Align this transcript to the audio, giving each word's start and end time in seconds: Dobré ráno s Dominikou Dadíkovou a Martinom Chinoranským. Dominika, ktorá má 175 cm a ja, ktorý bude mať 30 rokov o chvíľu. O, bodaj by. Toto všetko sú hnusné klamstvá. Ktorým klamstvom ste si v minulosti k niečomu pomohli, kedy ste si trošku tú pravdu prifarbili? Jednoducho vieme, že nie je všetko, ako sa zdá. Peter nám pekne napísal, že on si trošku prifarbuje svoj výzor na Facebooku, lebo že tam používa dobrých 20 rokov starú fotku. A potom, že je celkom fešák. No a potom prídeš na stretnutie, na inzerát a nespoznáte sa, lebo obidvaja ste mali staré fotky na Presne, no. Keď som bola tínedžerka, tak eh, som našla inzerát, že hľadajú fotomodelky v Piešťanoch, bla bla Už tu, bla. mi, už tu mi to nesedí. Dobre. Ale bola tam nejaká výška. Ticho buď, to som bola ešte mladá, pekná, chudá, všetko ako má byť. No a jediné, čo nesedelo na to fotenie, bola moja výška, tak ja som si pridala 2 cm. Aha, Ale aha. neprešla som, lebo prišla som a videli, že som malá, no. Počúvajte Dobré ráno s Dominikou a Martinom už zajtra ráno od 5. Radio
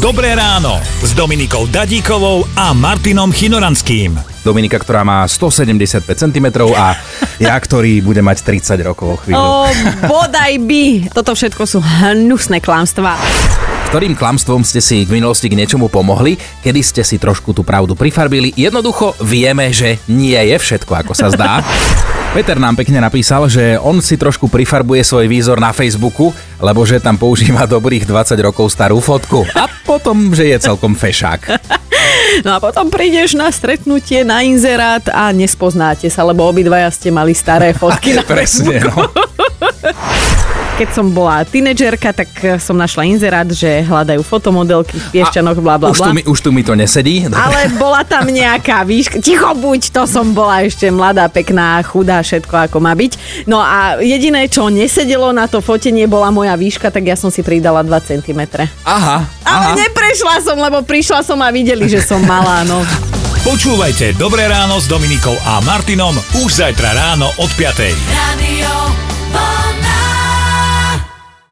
Dobré 0.00 0.32
ráno 0.32 0.80
s 1.04 1.12
Dominikou 1.12 1.68
Dadíkovou 1.68 2.48
a 2.56 2.72
Martinom 2.72 3.28
Chinoranským. 3.28 4.16
Dominika, 4.40 4.80
ktorá 4.80 5.04
má 5.04 5.28
175 5.28 6.08
cm 6.16 6.72
a 6.72 6.96
ja, 7.36 7.52
ktorý 7.52 8.00
bude 8.00 8.24
mať 8.24 8.40
30 8.64 8.80
rokov 8.80 9.06
o 9.12 9.16
chvíľu. 9.20 9.36
O, 9.36 9.68
bodaj 10.08 10.56
by. 10.64 11.12
Toto 11.12 11.36
všetko 11.36 11.62
sú 11.68 11.84
hnusné 11.84 12.64
klamstvá. 12.64 13.20
Ktorým 13.92 14.16
klamstvom 14.16 14.64
ste 14.64 14.80
si 14.80 15.04
v 15.04 15.20
minulosti 15.20 15.52
k 15.52 15.58
niečomu 15.60 15.92
pomohli, 15.92 16.40
kedy 16.64 16.80
ste 16.80 17.04
si 17.04 17.20
trošku 17.20 17.52
tú 17.52 17.60
pravdu 17.60 17.92
prifarbili? 17.92 18.56
Jednoducho 18.56 19.20
vieme, 19.20 19.68
že 19.68 20.00
nie 20.08 20.40
je 20.40 20.56
všetko, 20.56 20.96
ako 20.96 21.12
sa 21.12 21.28
zdá. 21.28 21.60
Peter 22.32 22.56
nám 22.56 22.78
pekne 22.78 23.02
napísal, 23.02 23.50
že 23.50 23.76
on 23.76 23.98
si 24.00 24.16
trošku 24.16 24.48
prifarbuje 24.48 25.02
svoj 25.02 25.26
výzor 25.28 25.58
na 25.58 25.74
Facebooku, 25.74 26.32
lebo 26.62 26.86
že 26.88 27.02
tam 27.02 27.18
používa 27.18 27.66
dobrých 27.66 28.06
20 28.06 28.38
rokov 28.40 28.70
starú 28.70 29.02
fotku. 29.02 29.42
A 29.50 29.79
potom, 29.90 30.30
že 30.30 30.46
je 30.46 30.56
celkom 30.62 30.94
fešák. 30.94 31.42
No 32.46 32.54
a 32.56 32.62
potom 32.62 32.94
prídeš 32.94 33.34
na 33.34 33.50
stretnutie, 33.50 34.22
na 34.22 34.46
inzerát 34.46 35.02
a 35.10 35.34
nespoznáte 35.34 36.06
sa, 36.06 36.22
lebo 36.22 36.46
obidvaja 36.46 36.86
ste 36.94 37.10
mali 37.10 37.34
staré 37.34 37.74
fotky 37.74 38.14
na 38.14 38.22
Presne, 38.30 38.86
no. 38.86 39.10
Keď 40.80 40.96
som 40.96 41.12
bola 41.12 41.44
tínedžerka, 41.44 42.08
tak 42.16 42.30
eh, 42.40 42.56
som 42.56 42.72
našla 42.72 43.04
inzerát, 43.04 43.44
že 43.44 43.84
hľadajú 43.84 44.24
fotomodelky 44.24 44.96
v 44.96 45.20
Piešťanoch, 45.20 45.60
bla 45.60 45.76
bla 45.76 45.92
Už 45.92 46.00
tu, 46.00 46.08
bla. 46.08 46.16
mi, 46.16 46.22
už 46.24 46.38
tu 46.40 46.48
mi 46.56 46.64
to 46.64 46.72
nesedí. 46.72 47.28
Dobre. 47.28 47.36
Ale 47.36 47.68
bola 47.84 48.00
tam 48.00 48.24
nejaká 48.24 48.80
výška. 48.88 49.20
Ticho 49.20 49.52
buď, 49.52 49.92
to 49.92 50.08
som 50.08 50.32
bola 50.32 50.64
ešte 50.64 50.88
mladá, 50.88 51.28
pekná, 51.28 51.84
chudá, 51.84 52.24
všetko 52.24 52.72
ako 52.72 52.80
má 52.80 52.96
byť. 52.96 53.44
No 53.44 53.60
a 53.60 54.00
jediné, 54.00 54.48
čo 54.48 54.72
nesedelo 54.72 55.36
na 55.36 55.44
to 55.44 55.60
fotenie, 55.60 56.08
bola 56.08 56.32
moja 56.32 56.56
výška, 56.56 56.88
tak 56.88 57.04
ja 57.04 57.16
som 57.20 57.28
si 57.28 57.44
pridala 57.44 57.84
2 57.84 57.92
cm. 58.00 58.40
Aha, 58.88 59.28
Ale 59.44 59.64
aha. 59.68 59.76
neprešla 59.76 60.40
som, 60.40 60.56
lebo 60.56 60.80
prišla 60.80 61.20
som 61.20 61.36
a 61.44 61.52
videli, 61.52 61.92
že 61.92 62.00
som 62.00 62.24
malá, 62.24 62.64
no. 62.64 62.80
Počúvajte 63.40 64.20
Dobré 64.20 64.44
ráno 64.48 64.76
s 64.76 64.84
Dominikou 64.84 65.32
a 65.48 65.64
Martinom 65.64 66.12
už 66.44 66.60
zajtra 66.60 66.92
ráno 66.92 67.32
od 67.40 67.48
5. 67.56 67.88
Radio 68.12 68.99